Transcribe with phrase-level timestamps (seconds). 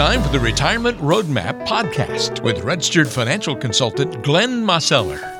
[0.00, 5.39] time for the Retirement Roadmap podcast with registered financial consultant Glenn Mosseller.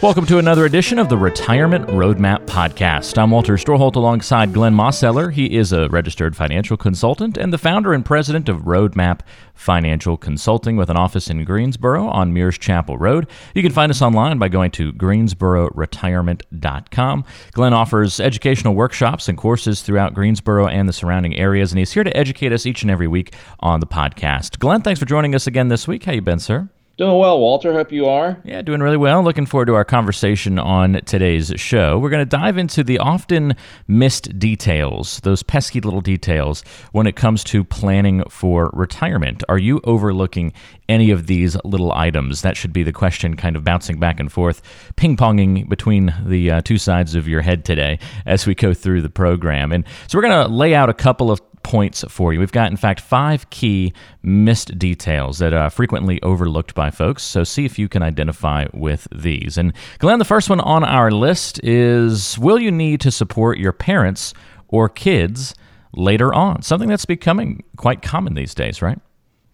[0.00, 3.18] Welcome to another edition of the Retirement Roadmap Podcast.
[3.18, 5.32] I'm Walter Storholt alongside Glenn Mosseller.
[5.32, 9.22] He is a registered financial consultant and the founder and president of Roadmap
[9.54, 13.26] Financial Consulting with an office in Greensboro on Muirs Chapel Road.
[13.56, 17.24] You can find us online by going to greensbororetirement.com.
[17.50, 22.04] Glenn offers educational workshops and courses throughout Greensboro and the surrounding areas, and he's here
[22.04, 24.60] to educate us each and every week on the podcast.
[24.60, 26.04] Glenn, thanks for joining us again this week.
[26.04, 26.70] How you been, sir?
[26.98, 27.72] Doing well, Walter.
[27.74, 28.42] Hope you are.
[28.42, 29.22] Yeah, doing really well.
[29.22, 31.96] Looking forward to our conversation on today's show.
[31.96, 33.54] We're going to dive into the often
[33.86, 39.44] missed details, those pesky little details, when it comes to planning for retirement.
[39.48, 40.52] Are you overlooking
[40.88, 42.42] any of these little items?
[42.42, 44.60] That should be the question, kind of bouncing back and forth,
[44.96, 49.02] ping ponging between the uh, two sides of your head today as we go through
[49.02, 49.70] the program.
[49.70, 52.40] And so we're going to lay out a couple of points for you.
[52.40, 57.22] We've got, in fact, five key missed details that are frequently overlooked by folks.
[57.22, 59.58] So see if you can identify with these.
[59.58, 63.72] And Glenn, the first one on our list is Will you need to support your
[63.72, 64.32] parents
[64.68, 65.54] or kids
[65.92, 66.62] later on?
[66.62, 68.98] Something that's becoming quite common these days, right?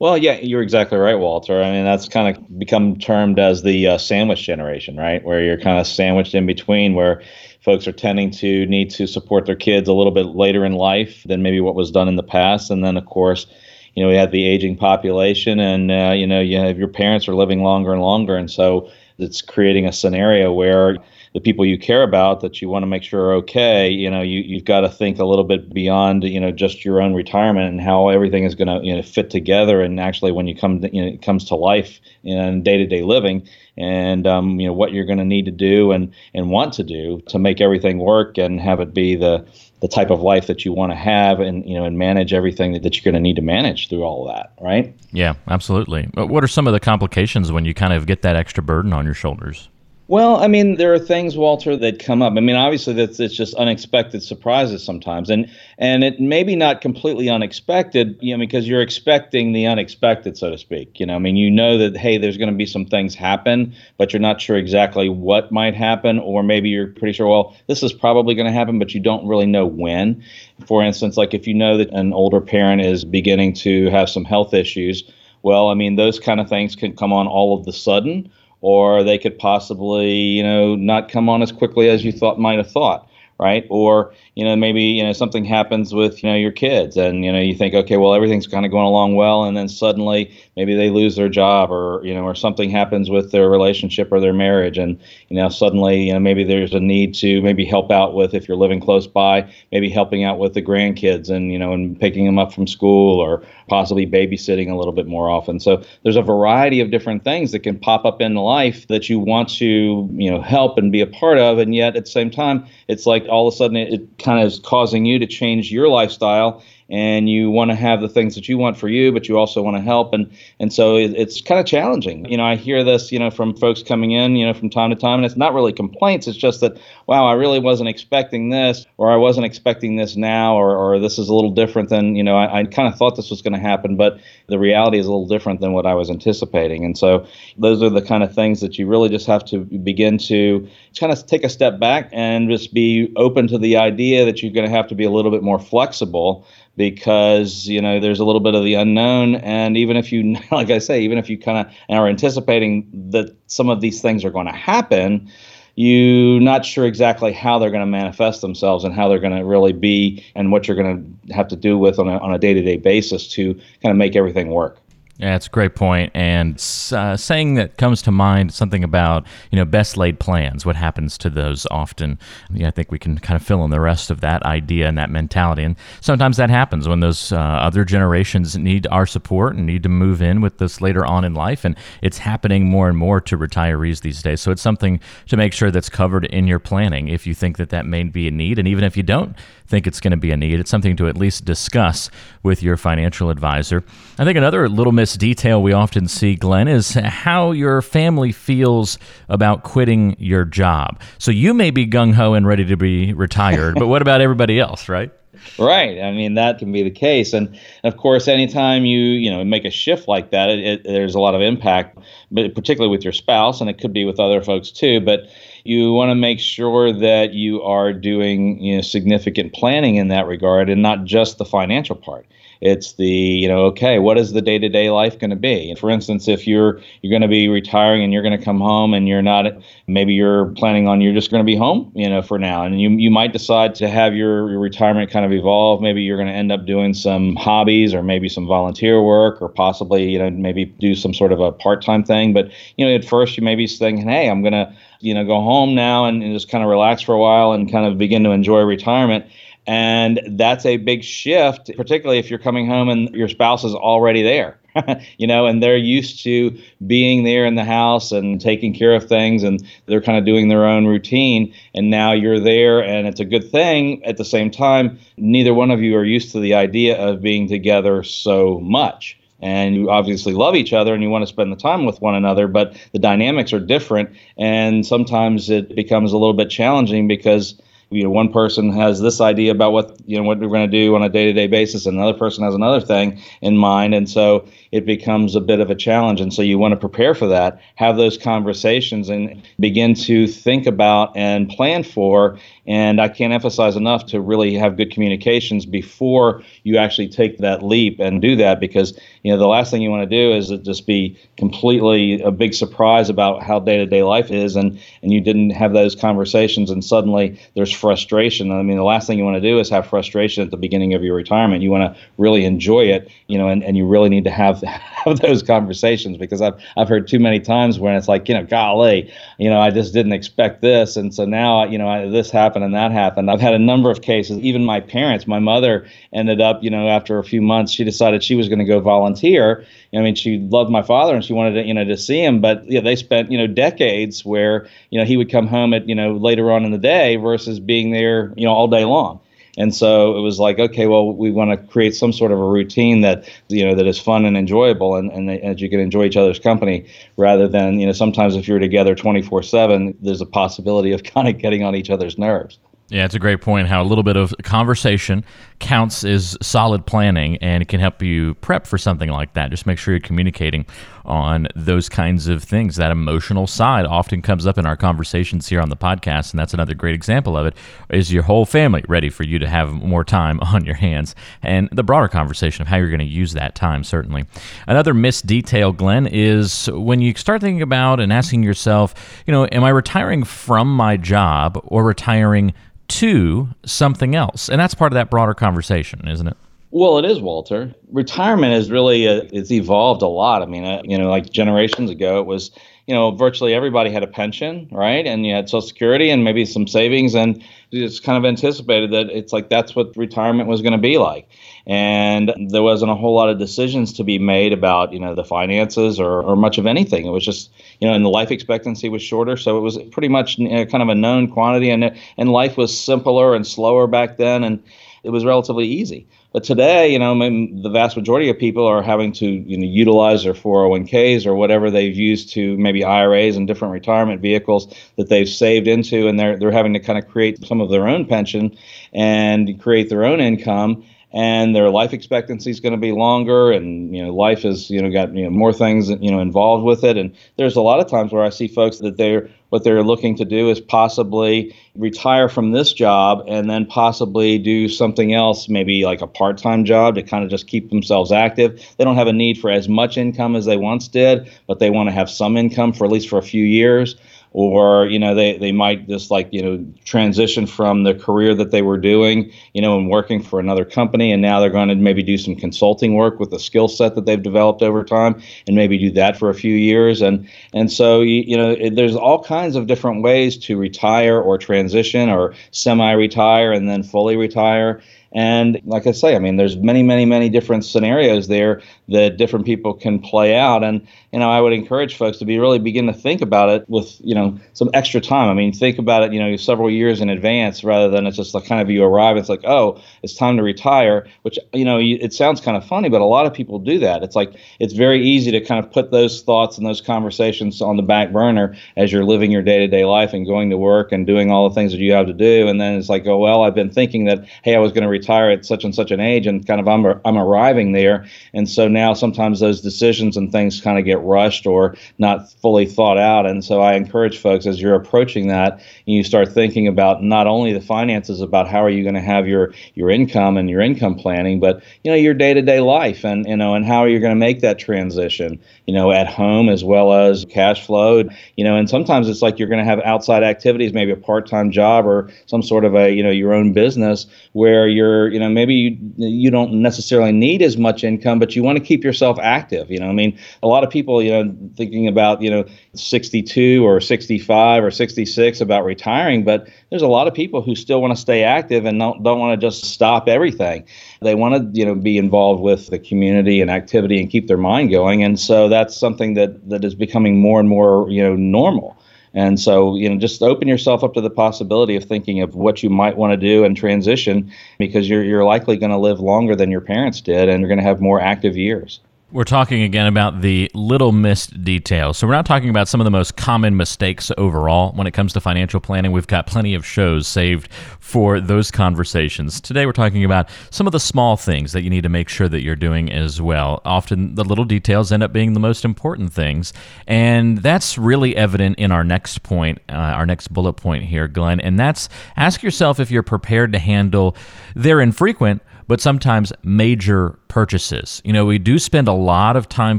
[0.00, 1.62] Well, yeah, you're exactly right, Walter.
[1.62, 5.24] I mean, that's kind of become termed as the uh, sandwich generation, right?
[5.24, 7.22] Where you're kind of sandwiched in between, where
[7.62, 11.22] folks are tending to need to support their kids a little bit later in life
[11.24, 12.70] than maybe what was done in the past.
[12.70, 13.46] And then, of course,
[13.94, 17.28] you know, we have the aging population, and uh, you know, you have your parents
[17.28, 20.96] are living longer and longer, and so it's creating a scenario where
[21.34, 24.22] the people you care about that you want to make sure are okay, you know,
[24.22, 27.68] you, you've got to think a little bit beyond, you know, just your own retirement
[27.68, 29.82] and how everything is going to, you know, fit together.
[29.82, 33.48] And actually, when you come, to, you know, it comes to life in day-to-day living,
[33.76, 36.84] and um, you know what you're going to need to do and and want to
[36.84, 39.44] do to make everything work and have it be the
[39.80, 42.72] the type of life that you want to have and you know and manage everything
[42.72, 46.44] that, that you're going to need to manage through all that right yeah absolutely what
[46.44, 49.14] are some of the complications when you kind of get that extra burden on your
[49.14, 49.68] shoulders
[50.06, 52.34] well, I mean, there are things, Walter, that come up.
[52.36, 56.82] I mean, obviously, that's it's just unexpected surprises sometimes, and and it may be not
[56.82, 61.00] completely unexpected, you know, because you're expecting the unexpected, so to speak.
[61.00, 63.74] You know, I mean, you know that hey, there's going to be some things happen,
[63.96, 67.82] but you're not sure exactly what might happen, or maybe you're pretty sure, well, this
[67.82, 70.22] is probably going to happen, but you don't really know when.
[70.66, 74.26] For instance, like if you know that an older parent is beginning to have some
[74.26, 75.02] health issues,
[75.40, 78.30] well, I mean, those kind of things can come on all of the sudden
[78.64, 82.56] or they could possibly, you know, not come on as quickly as you thought might
[82.56, 83.06] have thought
[83.38, 83.66] right?
[83.70, 87.32] Or you know maybe you know something happens with you know your kids, and you
[87.32, 90.74] know you think okay, well everything's kind of going along well, and then suddenly maybe
[90.74, 94.32] they lose their job, or you know or something happens with their relationship or their
[94.32, 98.14] marriage, and you know suddenly you know maybe there's a need to maybe help out
[98.14, 101.72] with if you're living close by, maybe helping out with the grandkids, and you know
[101.72, 105.58] and picking them up from school, or possibly babysitting a little bit more often.
[105.58, 109.18] So there's a variety of different things that can pop up in life that you
[109.18, 112.30] want to you know help and be a part of, and yet at the same
[112.30, 115.26] time it's like all of a sudden it, it kind of is causing you to
[115.26, 119.10] change your lifestyle and you want to have the things that you want for you,
[119.10, 120.30] but you also want to help, and
[120.60, 122.26] and so it, it's kind of challenging.
[122.26, 124.90] You know, I hear this, you know, from folks coming in, you know, from time
[124.90, 126.26] to time, and it's not really complaints.
[126.26, 130.56] It's just that, wow, I really wasn't expecting this, or I wasn't expecting this now,
[130.56, 133.16] or or this is a little different than you know I, I kind of thought
[133.16, 135.94] this was going to happen, but the reality is a little different than what I
[135.94, 139.44] was anticipating, and so those are the kind of things that you really just have
[139.46, 140.68] to begin to
[140.98, 144.52] kind of take a step back and just be open to the idea that you're
[144.52, 146.46] going to have to be a little bit more flexible
[146.76, 149.36] because you know there's a little bit of the unknown.
[149.36, 153.34] And even if you like i say even if you kind of are anticipating that
[153.46, 155.30] some of these things are going to happen
[155.76, 159.44] you're not sure exactly how they're going to manifest themselves and how they're going to
[159.44, 162.38] really be and what you're going to have to do with on a, on a
[162.38, 164.78] day-to-day basis to kind of make everything work
[165.18, 166.10] yeah, it's a great point.
[166.12, 166.54] And
[166.92, 170.66] uh, saying that comes to mind something about, you know, best laid plans.
[170.66, 172.18] What happens to those often?
[172.52, 174.98] Yeah, I think we can kind of fill in the rest of that idea and
[174.98, 175.62] that mentality.
[175.62, 179.88] And sometimes that happens when those uh, other generations need our support and need to
[179.88, 181.64] move in with this later on in life.
[181.64, 184.40] And it's happening more and more to retirees these days.
[184.40, 187.70] So it's something to make sure that's covered in your planning if you think that
[187.70, 188.58] that may be a need.
[188.58, 189.36] And even if you don't
[189.68, 192.10] think it's going to be a need, it's something to at least discuss
[192.42, 193.84] with your financial advisor.
[194.18, 198.98] I think another little detail we often see, Glenn, is how your family feels
[199.28, 201.00] about quitting your job.
[201.18, 204.58] So you may be gung ho and ready to be retired, but what about everybody
[204.58, 205.12] else, right?
[205.58, 206.00] Right.
[206.00, 207.32] I mean, that can be the case.
[207.32, 211.14] And of course, anytime you, you know, make a shift like that, it, it, there's
[211.14, 211.98] a lot of impact,
[212.30, 215.00] but particularly with your spouse, and it could be with other folks too.
[215.00, 215.28] But
[215.64, 220.26] you want to make sure that you are doing you know significant planning in that
[220.26, 222.26] regard and not just the financial part
[222.64, 225.70] it's the you know okay what is the day-to-day life going to be?
[225.70, 228.60] And for instance if you're you're going to be retiring and you're going to come
[228.60, 229.46] home and you're not
[229.86, 232.64] maybe you're planning on you're just going to be home you know for now.
[232.64, 235.82] And you you might decide to have your, your retirement kind of evolve.
[235.82, 239.48] Maybe you're going to end up doing some hobbies or maybe some volunteer work or
[239.48, 242.32] possibly you know maybe do some sort of a part-time thing.
[242.32, 245.24] But you know at first you may be thinking hey i'm going to you know
[245.24, 247.98] go home now and, and just kind of relax for a while and kind of
[247.98, 249.26] begin to enjoy retirement
[249.66, 254.22] and that's a big shift, particularly if you're coming home and your spouse is already
[254.22, 254.58] there.
[255.18, 259.08] you know, and they're used to being there in the house and taking care of
[259.08, 261.54] things, and they're kind of doing their own routine.
[261.74, 264.04] And now you're there, and it's a good thing.
[264.04, 267.48] At the same time, neither one of you are used to the idea of being
[267.48, 271.56] together so much and you obviously love each other and you want to spend the
[271.56, 274.10] time with one another, but the dynamics are different.
[274.38, 277.60] And sometimes it becomes a little bit challenging because
[277.94, 280.84] you know one person has this idea about what you know what we're going to
[280.84, 284.46] do on a day-to-day basis and another person has another thing in mind and so
[284.72, 287.60] it becomes a bit of a challenge and so you want to prepare for that
[287.76, 292.36] have those conversations and begin to think about and plan for
[292.66, 297.62] and I can't emphasize enough to really have good communications before you actually take that
[297.62, 300.48] leap and do that because you know the last thing you want to do is
[300.62, 305.50] just be completely a big surprise about how day-to-day life is and and you didn't
[305.50, 308.50] have those conversations and suddenly there's frustration.
[308.50, 310.94] I mean the last thing you want to do is have frustration at the beginning
[310.94, 311.62] of your retirement.
[311.62, 314.62] You want to really enjoy it, you know, and, and you really need to have
[314.62, 318.42] have those conversations because I've I've heard too many times when it's like, you know,
[318.42, 322.30] golly, you know, I just didn't expect this and so now, you know, I, this
[322.30, 323.30] happened and that happened.
[323.30, 324.38] I've had a number of cases.
[324.38, 328.24] Even my parents, my mother ended up, you know, after a few months, she decided
[328.24, 329.66] she was going to go volunteer.
[329.92, 332.40] I mean, she loved my father and she wanted to, you know, to see him.
[332.40, 335.88] But yeah, they spent, you know, decades where, you know, he would come home at,
[335.88, 339.20] you know, later on in the day versus being there, you know, all day long.
[339.56, 342.44] And so it was like, okay, well, we want to create some sort of a
[342.44, 346.04] routine that you know that is fun and enjoyable, and, and that you can enjoy
[346.04, 346.86] each other's company,
[347.16, 351.38] rather than you know sometimes if you're together 24/7, there's a possibility of kind of
[351.38, 352.58] getting on each other's nerves.
[352.88, 355.24] Yeah, it's a great point how a little bit of conversation
[355.58, 359.50] counts as solid planning and it can help you prep for something like that.
[359.50, 360.66] Just make sure you're communicating
[361.04, 362.76] on those kinds of things.
[362.76, 366.54] That emotional side often comes up in our conversations here on the podcast, and that's
[366.54, 367.54] another great example of it.
[367.90, 371.14] Is your whole family ready for you to have more time on your hands?
[371.42, 374.24] And the broader conversation of how you're going to use that time, certainly.
[374.66, 379.46] Another missed detail, Glenn, is when you start thinking about and asking yourself, you know,
[379.46, 382.54] am I retiring from my job or retiring
[382.86, 384.48] to something else.
[384.48, 386.36] And that's part of that broader conversation, isn't it?
[386.74, 387.72] Well, it is, Walter.
[387.92, 390.42] Retirement is really uh, it's evolved a lot.
[390.42, 392.50] I mean, uh, you know, like generations ago, it was
[392.88, 395.06] you know virtually everybody had a pension, right?
[395.06, 399.08] And you had Social Security and maybe some savings, and it's kind of anticipated that
[399.08, 401.28] it's like that's what retirement was going to be like.
[401.64, 405.22] And there wasn't a whole lot of decisions to be made about you know the
[405.22, 407.06] finances or, or much of anything.
[407.06, 410.08] It was just you know, and the life expectancy was shorter, so it was pretty
[410.08, 413.86] much you know, kind of a known quantity, and and life was simpler and slower
[413.86, 414.60] back then, and
[415.04, 416.08] it was relatively easy.
[416.32, 420.24] But today, you know, the vast majority of people are having to, you know, utilize
[420.24, 425.28] their 401ks or whatever they've used to maybe IRAs and different retirement vehicles that they've
[425.28, 428.56] saved into, and they're they're having to kind of create some of their own pension
[428.92, 430.84] and create their own income
[431.14, 434.82] and their life expectancy is going to be longer and you know life has you
[434.82, 436.96] know got you know more things you know involved with it.
[436.96, 440.16] And there's a lot of times where I see folks that they're what they're looking
[440.16, 445.84] to do is possibly retire from this job and then possibly do something else maybe
[445.84, 448.60] like a part-time job to kind of just keep themselves active.
[448.76, 451.70] They don't have a need for as much income as they once did but they
[451.70, 453.94] want to have some income for at least for a few years
[454.34, 458.50] or you know they, they might just like you know transition from the career that
[458.50, 461.74] they were doing you know and working for another company and now they're going to
[461.76, 465.56] maybe do some consulting work with the skill set that they've developed over time and
[465.56, 467.00] maybe do that for a few years.
[467.00, 471.20] And and so you, you know it, there's all kinds of different ways to retire
[471.20, 474.82] or transition or semi retire and then fully retire
[475.14, 479.46] and like I say, I mean, there's many, many, many different scenarios there that different
[479.46, 480.64] people can play out.
[480.64, 483.68] And, you know, I would encourage folks to be really begin to think about it
[483.68, 485.28] with, you know, some extra time.
[485.30, 488.34] I mean, think about it, you know, several years in advance rather than it's just
[488.34, 491.78] like kind of you arrive, it's like, oh, it's time to retire, which, you know,
[491.80, 494.02] it sounds kind of funny, but a lot of people do that.
[494.02, 497.76] It's like, it's very easy to kind of put those thoughts and those conversations on
[497.76, 500.90] the back burner as you're living your day to day life and going to work
[500.90, 502.48] and doing all the things that you have to do.
[502.48, 504.88] And then it's like, oh, well, I've been thinking that, hey, I was going to
[504.88, 508.06] retire retire at such and such an age, and kind of I'm I'm arriving there,
[508.32, 512.66] and so now sometimes those decisions and things kind of get rushed or not fully
[512.66, 517.02] thought out, and so I encourage folks as you're approaching that, you start thinking about
[517.02, 520.48] not only the finances, about how are you going to have your your income and
[520.48, 523.66] your income planning, but you know your day to day life, and you know, and
[523.66, 527.24] how are you going to make that transition, you know, at home as well as
[527.26, 528.04] cash flow,
[528.36, 531.28] you know, and sometimes it's like you're going to have outside activities, maybe a part
[531.28, 535.18] time job or some sort of a you know your own business where you're you
[535.18, 538.82] know maybe you, you don't necessarily need as much income, but you want to keep
[538.84, 539.70] yourself active.
[539.70, 543.64] You know, I mean, a lot of people you know thinking about you know 62
[543.64, 547.94] or 65 or 66 about retiring, but there's a lot of people who still want
[547.94, 550.64] to stay active and don't don't want to just stop everything.
[551.02, 554.38] They want to you know be involved with the community and activity and keep their
[554.38, 558.14] mind going, and so that's something that that is becoming more and more you know
[558.14, 558.76] normal.
[559.14, 562.62] And so, you know, just open yourself up to the possibility of thinking of what
[562.62, 566.34] you might want to do and transition because you're, you're likely going to live longer
[566.34, 568.80] than your parents did and you're going to have more active years.
[569.14, 571.98] We're talking again about the little missed details.
[571.98, 575.12] So, we're not talking about some of the most common mistakes overall when it comes
[575.12, 575.92] to financial planning.
[575.92, 579.40] We've got plenty of shows saved for those conversations.
[579.40, 582.28] Today, we're talking about some of the small things that you need to make sure
[582.28, 583.62] that you're doing as well.
[583.64, 586.52] Often, the little details end up being the most important things.
[586.88, 591.38] And that's really evident in our next point, uh, our next bullet point here, Glenn.
[591.38, 594.16] And that's ask yourself if you're prepared to handle
[594.56, 598.00] their infrequent but sometimes major purchases.
[598.04, 599.78] You know, we do spend a lot of time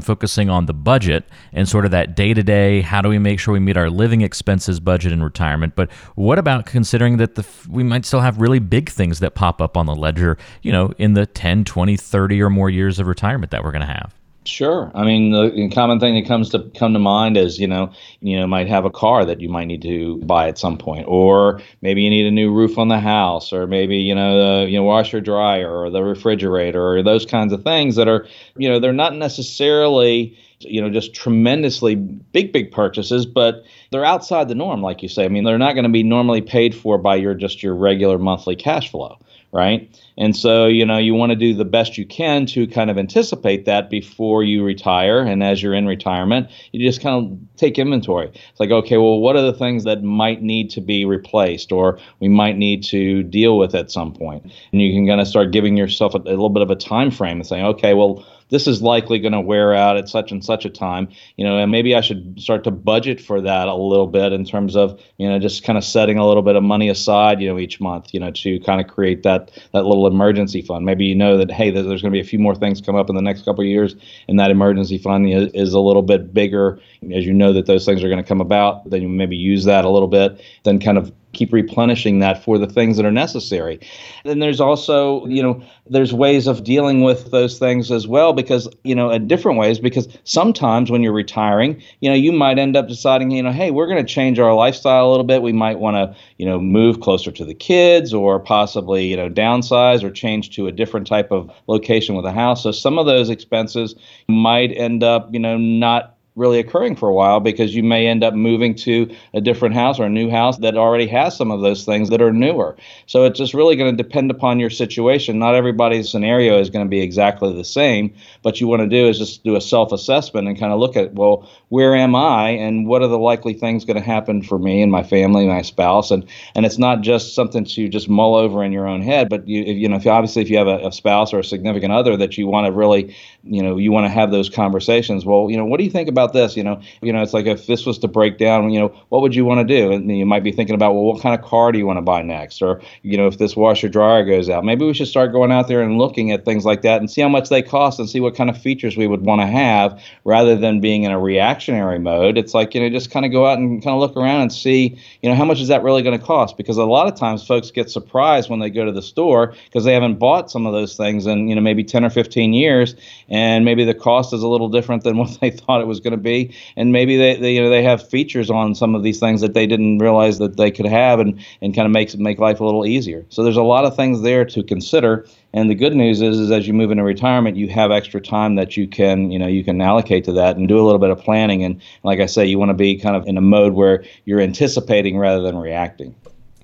[0.00, 3.40] focusing on the budget and sort of that day to day, how do we make
[3.40, 5.74] sure we meet our living expenses budget in retirement?
[5.74, 9.60] But what about considering that the we might still have really big things that pop
[9.60, 13.06] up on the ledger, you know, in the 10, 20, 30 or more years of
[13.06, 14.14] retirement that we're going to have?
[14.46, 14.92] Sure.
[14.94, 18.38] I mean, the common thing that comes to come to mind is, you know, you
[18.38, 21.60] know, might have a car that you might need to buy at some point, or
[21.82, 24.76] maybe you need a new roof on the house, or maybe you know, the you
[24.76, 28.24] know, washer dryer or the refrigerator, or those kinds of things that are,
[28.56, 34.48] you know, they're not necessarily you know just tremendously big big purchases but they're outside
[34.48, 36.96] the norm like you say i mean they're not going to be normally paid for
[36.96, 39.18] by your just your regular monthly cash flow
[39.52, 39.88] right?
[40.18, 42.98] And so, you know, you want to do the best you can to kind of
[42.98, 45.20] anticipate that before you retire.
[45.20, 48.28] And as you're in retirement, you just kind of take inventory.
[48.28, 51.98] It's like, okay, well, what are the things that might need to be replaced or
[52.20, 54.44] we might need to deal with at some point?
[54.72, 57.10] And you can kind of start giving yourself a, a little bit of a time
[57.10, 60.44] frame and saying, okay, well, this is likely going to wear out at such and
[60.44, 63.74] such a time, you know, and maybe I should start to budget for that a
[63.74, 66.62] little bit in terms of, you know, just kind of setting a little bit of
[66.62, 70.05] money aside, you know, each month, you know, to kind of create that that little
[70.06, 70.84] emergency fund.
[70.84, 73.08] Maybe you know that hey, there's going to be a few more things come up
[73.08, 73.96] in the next couple of years,
[74.28, 76.78] and that emergency fund is, is a little bit bigger
[77.14, 78.88] as you know that those things are going to come about.
[78.88, 82.58] Then you maybe use that a little bit, then kind of keep replenishing that for
[82.58, 83.78] the things that are necessary.
[84.24, 88.68] Then there's also, you know, there's ways of dealing with those things as well because,
[88.82, 92.76] you know, in different ways because sometimes when you're retiring, you know, you might end
[92.76, 95.42] up deciding, you know, hey, we're going to change our lifestyle a little bit.
[95.42, 99.28] We might want to, you know, move closer to the kids or possibly, you know,
[99.28, 102.62] downsize or change to a different type of location with a house.
[102.62, 103.94] So some of those expenses
[104.28, 108.22] might end up, you know, not really occurring for a while because you may end
[108.22, 111.62] up moving to a different house or a new house that already has some of
[111.62, 112.76] those things that are newer.
[113.06, 115.38] So it's just really going to depend upon your situation.
[115.38, 119.08] Not everybody's scenario is going to be exactly the same, but you want to do
[119.08, 122.50] is just do a self assessment and kind of look at, well, where am I
[122.50, 125.52] and what are the likely things going to happen for me and my family, and
[125.52, 129.02] my spouse, and and it's not just something to just mull over in your own
[129.02, 131.40] head, but you you know if you, obviously if you have a, a spouse or
[131.40, 134.48] a significant other that you want to really you know you want to have those
[134.48, 135.24] conversations.
[135.24, 136.56] Well, you know what do you think about this?
[136.56, 139.22] You know you know it's like if this was to break down, you know what
[139.22, 139.90] would you want to do?
[139.92, 142.02] And you might be thinking about well what kind of car do you want to
[142.02, 145.32] buy next, or you know if this washer dryer goes out, maybe we should start
[145.32, 147.98] going out there and looking at things like that and see how much they cost
[147.98, 151.10] and see what kind of features we would want to have rather than being in
[151.10, 153.94] a reaction reactionary mode, it's like, you know, just kind of go out and kind
[153.94, 156.56] of look around and see, you know, how much is that really going to cost?
[156.56, 159.84] Because a lot of times folks get surprised when they go to the store because
[159.84, 162.94] they haven't bought some of those things in, you know, maybe 10 or 15 years.
[163.30, 166.12] And maybe the cost is a little different than what they thought it was going
[166.12, 166.54] to be.
[166.76, 169.54] And maybe they, they, you know, they have features on some of these things that
[169.54, 172.64] they didn't realize that they could have and, and kind of makes make life a
[172.64, 173.24] little easier.
[173.30, 175.26] So there's a lot of things there to consider.
[175.56, 178.56] And the good news is, is as you move into retirement, you have extra time
[178.56, 181.08] that you can, you know, you can allocate to that and do a little bit
[181.08, 181.64] of planning.
[181.64, 184.42] And like I say, you want to be kind of in a mode where you're
[184.42, 186.14] anticipating rather than reacting.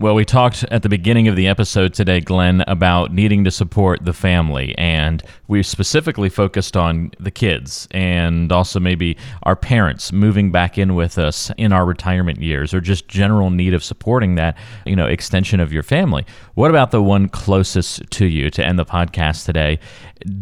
[0.03, 4.05] Well, we talked at the beginning of the episode today, Glenn, about needing to support
[4.05, 4.75] the family.
[4.77, 10.97] And we specifically focused on the kids and also maybe our parents moving back in
[10.97, 15.07] with us in our retirement years or just general need of supporting that, you know,
[15.07, 16.27] extension of your family.
[16.55, 19.79] What about the one closest to you to end the podcast today?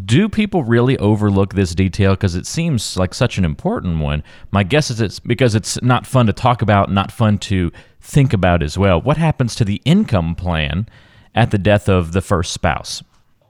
[0.05, 4.23] Do people really overlook this detail because it seems like such an important one?
[4.49, 7.71] My guess is it's because it's not fun to talk about, not fun to
[8.01, 9.01] think about as well.
[9.01, 10.87] What happens to the income plan
[11.33, 13.03] at the death of the first spouse?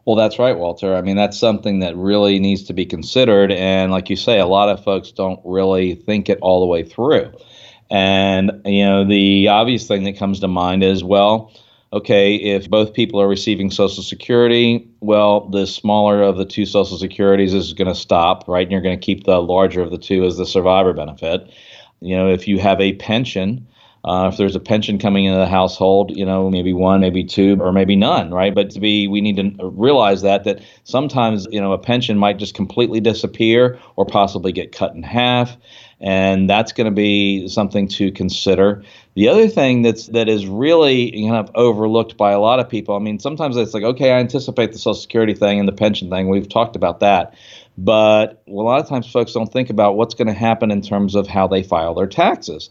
[0.05, 0.95] Well, that's right, Walter.
[0.95, 3.51] I mean, that's something that really needs to be considered.
[3.51, 6.83] And like you say, a lot of folks don't really think it all the way
[6.83, 7.31] through.
[7.89, 11.51] And, you know, the obvious thing that comes to mind is, well,
[11.93, 16.97] okay, if both people are receiving Social Security, well, the smaller of the two Social
[16.97, 18.63] Securities is going to stop, right?
[18.63, 21.51] And you're going to keep the larger of the two as the survivor benefit.
[21.99, 23.67] You know, if you have a pension,
[24.03, 27.57] uh, if there's a pension coming into the household, you know, maybe one, maybe two,
[27.61, 28.53] or maybe none, right?
[28.53, 32.37] But to be, we need to realize that that sometimes, you know, a pension might
[32.37, 35.55] just completely disappear or possibly get cut in half,
[35.99, 38.83] and that's going to be something to consider.
[39.13, 42.95] The other thing that's that is really kind of overlooked by a lot of people.
[42.95, 46.09] I mean, sometimes it's like, okay, I anticipate the Social Security thing and the pension
[46.09, 46.27] thing.
[46.27, 47.35] We've talked about that.
[47.77, 51.15] But a lot of times folks don't think about what's going to happen in terms
[51.15, 52.69] of how they file their taxes.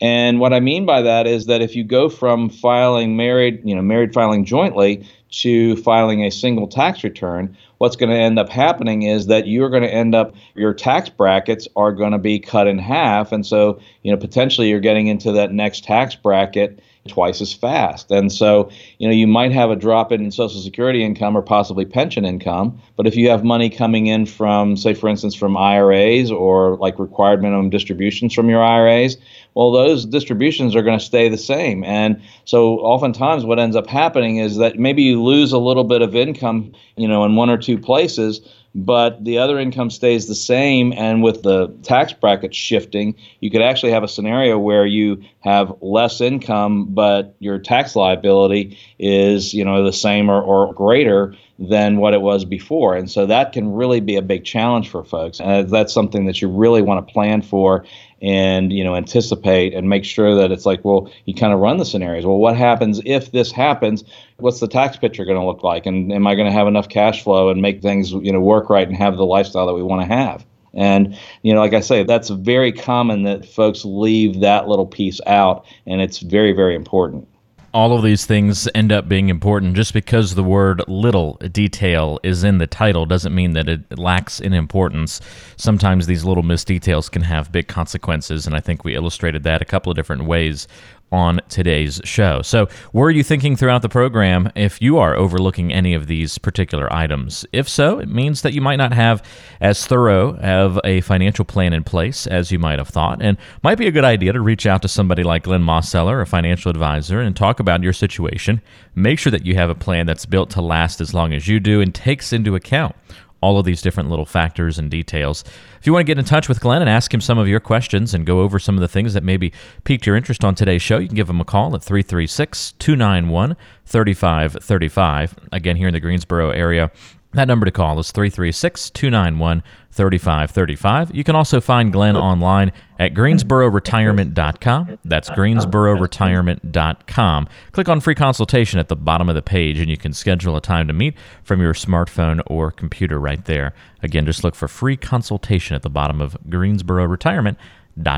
[0.00, 3.74] And what I mean by that is that if you go from filing married, you
[3.74, 8.48] know, married filing jointly to filing a single tax return, what's going to end up
[8.48, 12.38] happening is that you're going to end up your tax brackets are going to be
[12.38, 16.80] cut in half and so, you know, potentially you're getting into that next tax bracket
[17.08, 18.10] twice as fast.
[18.10, 21.84] And so, you know, you might have a drop in Social Security income or possibly
[21.84, 26.30] pension income, but if you have money coming in from, say, for instance, from IRAs
[26.30, 29.16] or like required minimum distributions from your IRAs,
[29.54, 31.82] well, those distributions are going to stay the same.
[31.82, 36.00] And so, oftentimes, what ends up happening is that maybe you lose a little bit
[36.00, 38.40] of income, you know, in one or two places
[38.74, 40.92] but the other income stays the same.
[40.92, 45.74] And with the tax bracket shifting, you could actually have a scenario where you have
[45.80, 51.34] less income, but your tax liability is, you know, the same or, or greater
[51.68, 52.96] than what it was before.
[52.96, 55.40] And so that can really be a big challenge for folks.
[55.40, 57.84] And that's something that you really want to plan for
[58.20, 61.76] and you know anticipate and make sure that it's like well you kind of run
[61.76, 62.24] the scenarios.
[62.24, 64.04] Well what happens if this happens?
[64.38, 65.86] What's the tax picture going to look like?
[65.86, 68.70] And am i going to have enough cash flow and make things you know work
[68.70, 70.46] right and have the lifestyle that we want to have?
[70.74, 75.20] And you know like i say that's very common that folks leave that little piece
[75.26, 77.28] out and it's very very important
[77.74, 79.74] all of these things end up being important.
[79.74, 84.40] Just because the word little detail is in the title doesn't mean that it lacks
[84.40, 85.20] in importance.
[85.56, 89.62] Sometimes these little missed details can have big consequences, and I think we illustrated that
[89.62, 90.68] a couple of different ways
[91.12, 92.42] on today's show.
[92.42, 96.92] So, were you thinking throughout the program if you are overlooking any of these particular
[96.92, 97.46] items?
[97.52, 99.22] If so, it means that you might not have
[99.60, 103.78] as thorough of a financial plan in place as you might have thought, and might
[103.78, 107.20] be a good idea to reach out to somebody like Glenn Mosseller, a financial advisor,
[107.20, 108.62] and talk about your situation.
[108.94, 111.60] Make sure that you have a plan that's built to last as long as you
[111.60, 112.96] do and takes into account
[113.42, 115.44] all of these different little factors and details.
[115.78, 117.60] If you want to get in touch with Glenn and ask him some of your
[117.60, 119.52] questions and go over some of the things that maybe
[119.84, 123.56] piqued your interest on today's show, you can give him a call at 336 291
[123.84, 125.34] 3535.
[125.52, 126.90] Again, here in the Greensboro area,
[127.32, 131.14] that number to call is 336 291 3535.
[131.14, 134.98] You can also find Glenn online at greensbororetirement.com.
[135.04, 137.48] That's greensbororetirement.com.
[137.72, 140.60] Click on free consultation at the bottom of the page and you can schedule a
[140.60, 143.74] time to meet from your smartphone or computer right there.
[144.02, 147.58] Again, just look for free consultation at the bottom of Greensboro Retirement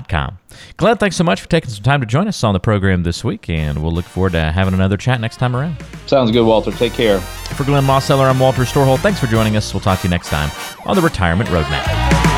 [0.08, 0.38] com.
[0.76, 3.24] Glenn, thanks so much for taking some time to join us on the program this
[3.24, 5.76] week, and we'll look forward to having another chat next time around.
[6.06, 6.70] Sounds good, Walter.
[6.72, 7.20] Take care.
[7.20, 9.00] For Glenn Mosseller, I'm Walter Storholt.
[9.00, 9.72] Thanks for joining us.
[9.72, 10.50] We'll talk to you next time
[10.86, 12.33] on the Retirement Roadmap.